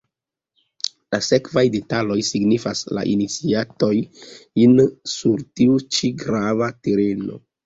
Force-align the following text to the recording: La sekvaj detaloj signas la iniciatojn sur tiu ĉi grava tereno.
La 1.15 1.17
sekvaj 1.25 1.63
detaloj 1.75 2.17
signas 2.29 2.81
la 2.99 3.03
iniciatojn 3.11 4.75
sur 5.13 5.45
tiu 5.61 5.79
ĉi 5.99 6.11
grava 6.25 6.73
tereno. 6.89 7.39